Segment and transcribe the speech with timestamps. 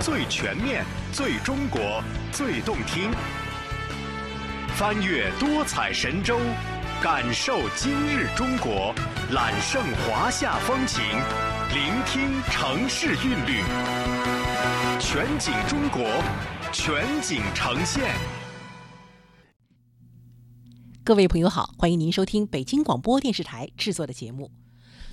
[0.00, 3.10] 最全面、最中国、最动听。
[4.76, 6.38] 翻越多彩神州，
[7.02, 8.94] 感受今日中国，
[9.32, 11.02] 揽胜华夏风情，
[11.74, 13.62] 聆听城市韵律。
[15.00, 16.04] 全景中国，
[16.72, 18.14] 全景呈现。
[21.02, 24.52] 各位朋友好，欢迎您收听北京广播电视台制作的节目。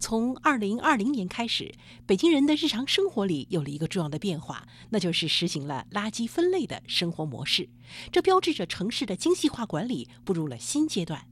[0.00, 1.74] 从二零二零年开始，
[2.06, 7.68] 北京人的日常生活里有了一个重要的变化，那就是实行了垃圾分类的生活模式。
[8.10, 11.26] 这标志着城市的精细化管理步入了新阶段。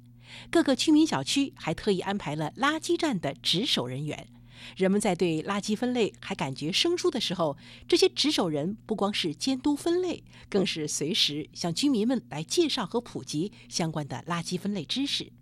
[0.50, 4.28] 各个居民小区还特意安排了垃圾站的值守人员。
[4.76, 7.56] 人们在对垃圾分类还感觉生疏的时候，
[7.88, 15.32] 这些值守人不光是监督分类，更是随时向居民们来介绍和普及相关的垃圾分类知识。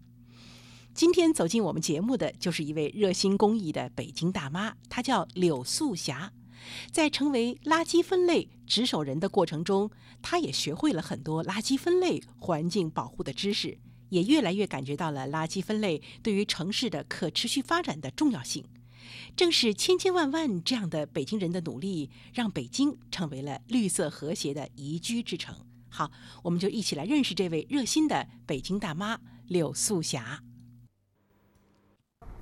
[0.96, 6.32] 今天走进我们节目的就是一位热心公益的北京大妈，她叫柳素霞。
[6.90, 9.90] 在成为垃圾分类值守人的过程中，
[10.22, 13.76] 她也学会了很多垃圾分类、环境保护的知识，
[14.08, 18.64] 也越来越感觉到了垃圾分类对于城市的可持续发展的重要性。
[19.36, 25.54] 正是千千万万这样的北京人的努力，让北京成为了绿色和谐的宜居之城。
[25.90, 26.10] 好，
[26.42, 30.42] 我们就一起来认识这位热心的北京大妈柳素霞。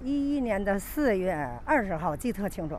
[0.02, 2.78] 一一年的四月二十号，记特清楚。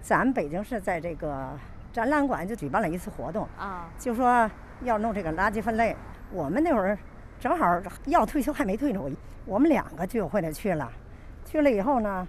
[0.00, 1.50] 咱北京市在这个
[1.92, 4.50] 展览馆就举办了一次活动啊，就说
[4.82, 5.96] 要弄这个垃圾分类。
[6.30, 6.96] 我们那会儿
[7.40, 9.10] 正好要退休还没退呢，我
[9.46, 10.90] 我们两个居委会的去了，
[11.44, 12.26] 去了以后呢，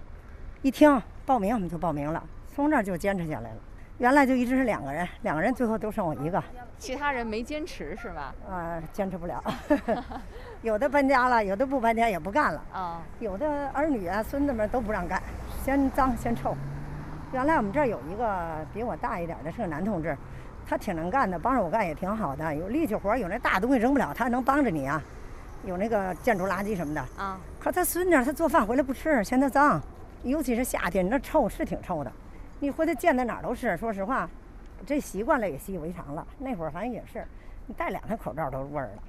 [0.61, 3.57] 一听报名我们就报名了，从那儿就坚持下来了。
[3.97, 6.43] 原来就一直是两个人，两个人最后都剩我一个。
[6.77, 8.35] 其他人没坚持是吧？
[8.49, 9.41] 啊，坚持不了。
[10.61, 12.61] 有的搬家了，有的不搬家也不干了。
[12.73, 13.01] 啊。
[13.19, 15.23] 有的儿女啊、孙子们都不让干，
[15.63, 16.53] 嫌脏嫌臭。
[17.31, 20.17] 原来我们这儿有一个比我大一点的是个男同志，
[20.67, 22.53] 他挺能干的，帮着我干也挺好的。
[22.53, 25.01] 有力气活，有那大东西扔不了，他能帮着你啊。
[25.63, 27.01] 有那个建筑垃圾什么的。
[27.17, 27.39] 啊。
[27.61, 29.81] 可他孙女他做饭回来不吃，嫌他脏，
[30.23, 32.11] 尤其是夏天，那臭是挺臭的。
[32.59, 34.29] 你回头见在哪儿都是，说实话，
[34.85, 36.25] 这习惯了也习以为常了。
[36.39, 37.25] 那会儿反正也是，
[37.67, 39.03] 你戴两个口罩都味儿了。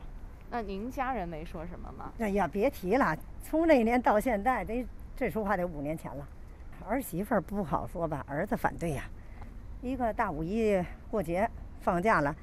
[0.51, 2.13] 那您家人没说什么吗？
[2.19, 4.87] 哎呀，别提了，从那年到现在，得
[5.17, 6.27] 这说话得五年前了。
[6.89, 9.05] 儿媳妇儿不好说吧，儿子反对呀。
[9.83, 10.81] 一个大五一
[11.11, 11.49] 过节
[11.81, 12.35] 放假了，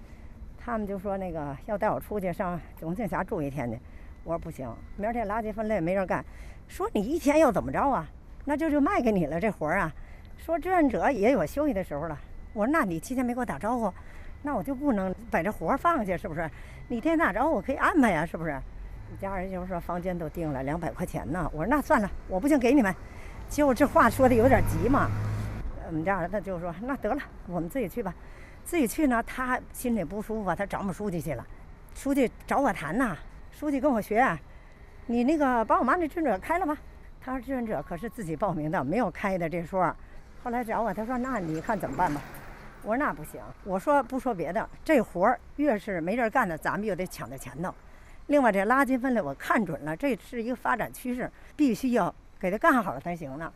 [0.58, 3.78] 他们就说那个要带我出去上永庆峡住一天去。
[4.24, 6.24] 我说不行，明儿天垃圾分类没人干，
[6.68, 8.06] 说你一天又怎么着啊？
[8.46, 9.94] 那就就卖给你了这活儿啊。
[10.38, 12.20] 说志愿者也有休息的时候了。
[12.54, 13.92] 我说那你提前没给我打招呼，
[14.42, 16.50] 那我就不能把这活儿放下，是不是？
[16.88, 18.60] 你提前打招呼我可以安排呀，是不是？
[19.10, 21.50] 你家人就说房间都订了两百块钱呢。
[21.54, 22.94] 我说那算了，我不行给你们。
[23.48, 25.10] 结果这话说的有点急嘛。
[25.88, 28.14] 我们家儿子就说那得了，我们自己去吧。
[28.64, 31.46] 自己去呢，他心里不舒服，他找我们书记去了。
[31.94, 33.16] 书记找我谈呐，
[33.52, 34.26] 书记跟我学，
[35.06, 36.78] 你那个把我妈那志愿者开了吧。
[37.22, 39.96] 他说志愿者可是自己报名的，没有开的这说。
[40.44, 42.22] 后来找我，他说：“那你看怎么办吧？”
[42.84, 47.74] 我说：“那不行。”我说：“不说别的，这活儿越是没人干的，咱们就得抢在前头。
[48.28, 53.54] 另外，这垃圾分类我看准了，这是一个发展趋势，必须要给它干好了才行呢。”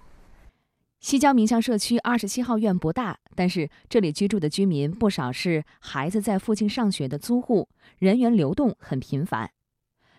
[1.02, 7.68] 西郊民巷社区二十七号院不大，但是这里居住的居民不少是孩子在附近上学的租户，
[8.00, 9.52] 人员流动很频繁。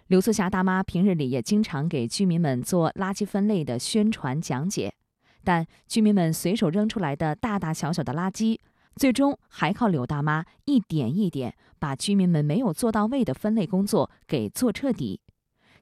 [0.06, 4.92] 刘素霞大妈平日里也经常给居民们做垃圾分类的宣传讲解。
[5.48, 8.58] 但居民们随手扔出来的大大小小的垃圾，
[8.96, 15.22] 最终还靠柳大妈一点一点把居民们没有做到位的分类工作给做彻底。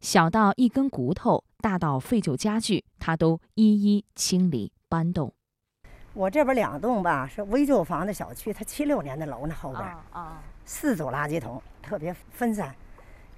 [0.01, 5.35] 小到一根骨头，大到废旧家具，她都一一清理搬动。
[6.15, 12.73] 我这边两栋吧是危旧房的小区，它七六年的楼呢，后边啊，四组垃圾桶，特别分散，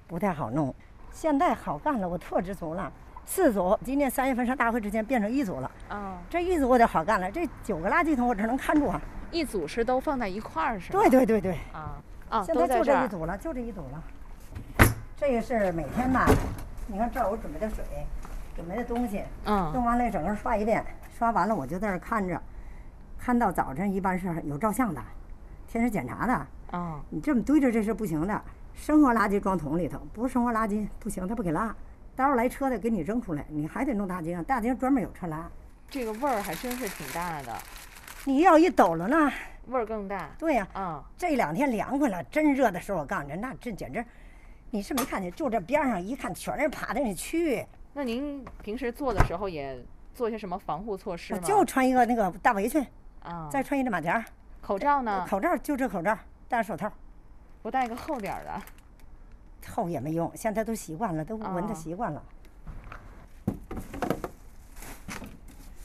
[0.05, 0.75] 不太好弄。
[1.11, 2.93] 现在好干了，我特知足了。
[3.29, 5.69] 四组，今年三月份上大会之前变成一组了。
[5.87, 7.29] 啊，这一组我就好干了。
[7.29, 8.99] 这九个垃圾桶我只能看住啊。
[9.29, 10.99] 一组是都放在一块儿是吧？
[10.99, 11.51] 对对对对。
[11.71, 14.03] 啊啊，现在就这一组了，就这一组了。
[15.15, 16.25] 这个是每天吧？
[16.87, 17.85] 你看这儿我准备的水，
[18.55, 19.21] 准备的东西。
[19.45, 19.71] 嗯。
[19.75, 20.83] 弄完了整个刷一遍，
[21.15, 22.41] 刷完了我就在这看着，
[23.19, 24.99] 看到早晨一般是有照相的，
[25.67, 26.33] 天天检查的。
[26.75, 26.99] 啊。
[27.11, 28.41] 你这么堆着这是不行的，
[28.73, 31.75] 生活垃圾装桶里头，不是生活垃圾不行，他不给拉。
[32.19, 35.49] 到时候来车的给你扔出来，你还得弄大街上，大街上专门有车拉。
[35.89, 37.57] 这个味儿还真是挺大的。
[38.25, 39.31] 你要一抖了呢，
[39.67, 40.29] 味儿更大。
[40.37, 44.03] 对呀，啊，这两天凉快了，真热的时候，我告诉你，那这简直，
[44.69, 47.65] 你是没看见，就这边上一看，全是爬的那蛆。
[47.93, 49.81] 那您平时做的时候也
[50.13, 51.39] 做些什么防护措施吗？
[51.41, 52.85] 就穿一个那个大围裙，
[53.21, 54.21] 啊，再穿一个马甲。
[54.59, 55.25] 口罩呢？
[55.25, 56.17] 口罩就这口罩，
[56.49, 56.91] 戴手套，
[57.61, 58.61] 不戴个厚点儿的。
[59.67, 62.23] 厚也没用，现在都习惯了，都闻的哦习惯了。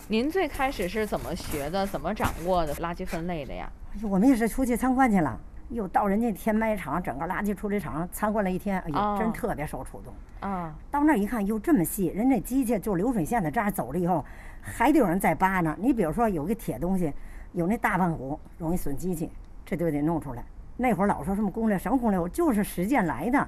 [0.06, 1.86] 您最开始是怎么学的？
[1.86, 3.70] 怎么掌握的垃圾分类的呀？
[3.94, 5.38] 哎呦我们也是出去参观去了，
[5.70, 10.12] 又到人家填埋场，整个垃圾处理厂参观了一天，哎呦，哦真特别受触动。
[10.40, 14.22] 啊，到那儿一看，哟，这么细，人家机器就流水线的这样走了以后，
[14.60, 15.74] 还得有人在扒呢。
[15.78, 17.10] 你比如说有个铁东西，
[17.52, 19.30] 有那大棒骨容易损机器，
[19.64, 20.44] 这就得弄出来。
[20.76, 23.46] 那会儿老说什么攻略，什么攻略，我就是实践来的。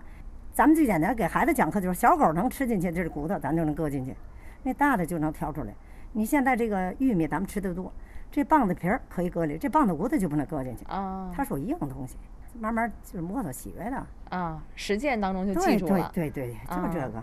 [0.52, 4.14] 咱们最简单给孩子讲课就是，小狗能吃进去这是骨头，咱就能搁进去，
[4.62, 5.74] 那大的就能挑出来。
[6.12, 7.92] 你现在这个玉米咱们吃的多，
[8.30, 12.16] 这棒子皮儿可以搁里，这棒子骨头就不能搁进去，啊，它属于硬东西，
[12.58, 14.06] 慢慢就是摸索学的。
[14.30, 16.10] 啊，实践当中就记对对住了。
[16.14, 17.22] 对对，就这啊个。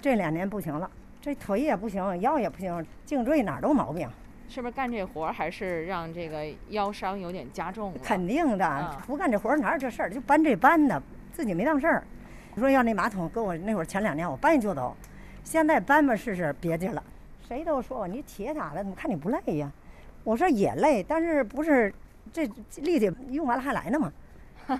[0.00, 4.08] 这两年不行了，这腿也不行，腰也不行，颈椎哪儿都毛病。
[4.48, 7.98] 是不是干这活儿还是让这个腰伤有点加重了？
[8.02, 10.10] 肯定的啊，不干这活儿哪有这事儿？
[10.10, 11.02] 就搬这搬的，
[11.32, 12.04] 自己没当事儿。
[12.54, 14.96] 我说要那马桶，跟我那会儿前两年我搬就走，
[15.42, 17.02] 现在搬吧试试别介了。
[17.48, 19.70] 谁都说我你铁打的，怎么看你不累呀？
[20.22, 21.92] 我说也累，但是不是
[22.32, 22.46] 这
[22.76, 24.12] 力气用完了还来呢吗？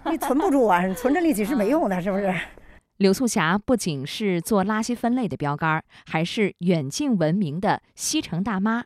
[0.07, 2.33] 你存不住啊， 存着力气是没用的，是不是？
[2.99, 8.85] 柳素霞不仅是做垃圾分类的标杆儿，还是远近闻名的西城大妈。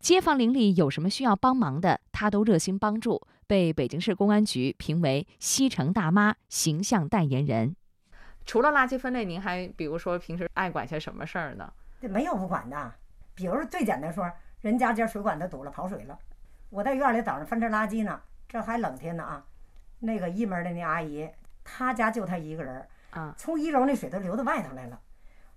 [0.00, 7.74] 街坊邻里有什么需要帮忙的，她都热心帮助，被北京市公安局评为西城大妈形象代言人。
[8.46, 11.70] 除了垃圾分类，您还比如说平时爱管些什么事儿呢？
[12.00, 12.94] 这没有不管的。
[13.34, 14.30] 比如最简单说，
[14.60, 16.18] 人家家水管子堵了，跑水了，
[16.70, 19.44] 我在院里早上分这垃圾呢，这还冷天呢啊。
[19.98, 21.28] 那个一门的那阿姨，
[21.64, 25.00] 她家就她一个人，啊，从一楼那水都流到外头来了。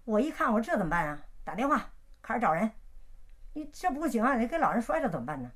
[0.03, 1.19] 我一看，我说这怎么办啊？
[1.43, 1.91] 打电话
[2.21, 2.69] 开始找人。
[3.53, 5.51] 你这不行啊，你给老人摔着怎么办呢？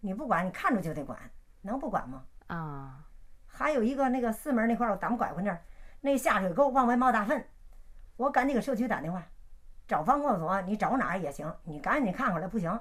[0.00, 1.18] 你不管，你看着就得管，
[1.62, 2.24] 能不管吗？
[2.46, 3.04] 啊，
[3.46, 5.62] 还有一个那个四门那块儿，咱们拐过那儿，
[6.00, 7.46] 那下水沟往外冒大粪，
[8.16, 9.26] 我赶紧给社区打电话，
[9.86, 12.78] 找防控所，你找哪儿也行，你赶紧看过来，不行，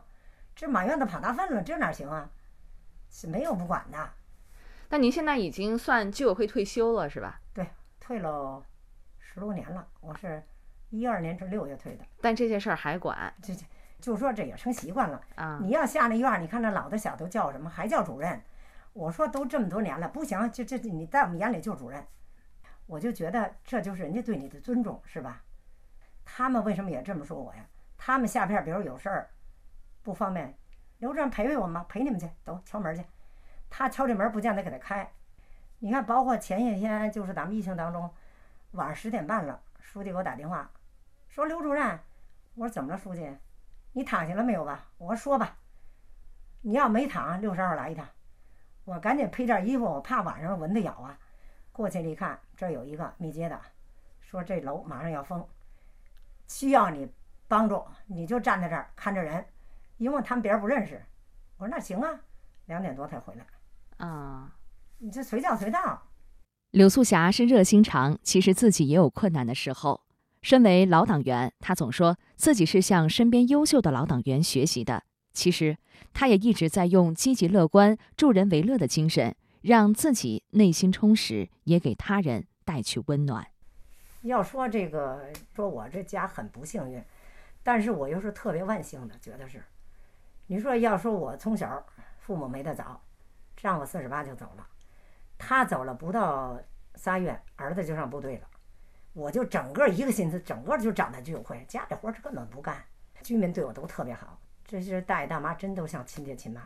[0.56, 2.30] 这满院子跑大粪了，这哪行啊？
[3.10, 4.10] 是没有不管的，
[4.90, 7.40] 那您现在已经算居委会退休了是吧？
[7.54, 7.66] 对，
[8.02, 8.62] 退了
[9.18, 10.44] 十多年了，我是
[10.90, 13.66] 一二年至六月退的，但这些事儿还管这这
[14.00, 15.22] 就说这也成习惯了。
[15.36, 15.60] 啊？
[15.62, 18.42] 你要下那院儿，你看那老的小都叫什么，还叫主任。
[18.94, 22.06] 我说都这么多年了，不行，这这你在我们眼里就是主任。
[22.86, 25.44] 我就觉得这就是人家对你的尊重，是吧？
[26.24, 27.66] 他们为什么也这么说我呀？
[27.98, 29.30] 他们下片儿比如有事儿
[30.04, 30.58] 不方便，
[31.00, 33.04] 刘主任陪陪我们，陪你们去，走敲门去。
[33.70, 35.12] 他敲这门不见得给他开。
[35.80, 38.10] 你看，包括前些天就是咱们疫情当中，
[38.72, 40.72] 晚上十点半了，书记给我打电话，
[41.28, 42.00] 说刘主任，
[42.56, 43.30] 我说怎么了，书记？
[43.98, 44.86] 你躺下了没有吧？
[45.00, 45.58] 我说说吧。
[46.62, 48.08] 你要没躺，六十二来一趟。
[48.86, 51.18] 我赶紧披件衣服，我怕晚上蚊子咬啊。
[51.72, 53.60] 过去了一看，这有一个密接的，
[54.22, 55.44] 说这楼马上要封，
[56.48, 57.12] 需要你
[57.48, 59.44] 帮助，你就站在这儿看着人，
[59.98, 61.04] 因为他们别人不认识。
[61.58, 62.20] 我说那行啊，
[62.68, 64.06] 两点多才回来。
[64.06, 64.56] 啊，
[65.00, 66.04] 你这随叫随到。
[66.70, 70.04] 柳素霞是热心肠，其实自己也有困难的时候。
[70.48, 75.04] 身为老党员，他总说自己是向身边优秀的老党员学习的。
[75.34, 75.78] 其实，
[76.14, 83.46] 他也一直在用积极乐观、助人为乐的精神，让自己内心充实，也给他人带去温暖。
[84.22, 85.20] 要说这个，
[85.54, 87.04] 说我这家很不幸运，
[87.62, 89.62] 但是我又是特别万幸的，觉得是。
[90.46, 91.86] 你说要说我从小
[92.20, 93.02] 父母没得早，
[93.58, 94.66] 丈夫四十八就走了，
[95.38, 96.58] 他走了不到
[96.96, 98.48] 仨月，儿子就上部队了，
[99.18, 102.78] 我就整个一个心思，整个就长在居委会，家里活儿根本不干，
[103.24, 106.62] 居民对我都特别好，这些大爷大妈真都像亲爹亲妈。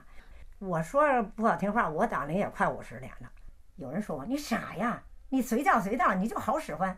[0.59, 3.31] 我说不好听话，我党龄也快五十年了，
[3.77, 6.95] 有人说我你傻呀，你随叫随到，你就好使唤。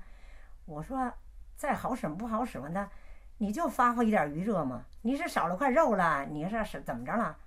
[0.66, 1.14] 我说
[1.56, 2.90] 再好使不好使唤的，
[3.38, 4.84] 你就发挥一点余热嘛。
[5.04, 7.38] 你是少了块肉了，你是是怎么着了？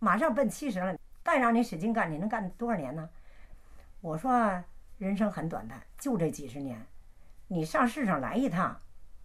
[0.00, 3.08] 马上奔七十了，再让你使劲干，你能干多少年呢？
[4.00, 4.60] 我说
[4.96, 6.84] 人生很短暂，就这几十年，
[7.50, 8.82] 你上市上来一趟，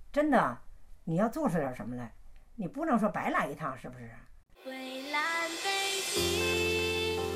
[0.09, 0.57] 真的
[1.03, 2.13] 你要做出点什么来，
[2.55, 4.09] 你不能说白来一趟，是不是？
[4.63, 5.21] 蔚蓝
[5.61, 5.69] 北
[6.15, 6.23] 京，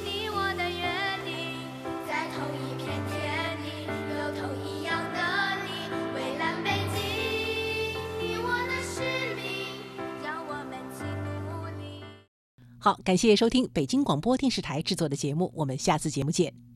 [0.05, 0.87] 你我的约
[1.25, 1.59] 定，
[2.07, 3.83] 在同一片天里，
[4.15, 5.19] 有同一样的
[5.65, 5.91] 你。
[6.15, 7.01] 蔚蓝北京，
[8.21, 9.43] 你我的使命，
[10.23, 11.03] 让我们齐
[11.49, 12.05] 努力。
[12.79, 16.66] 好，感谢收听北京广播电视台制作的节目，我们下次节目见。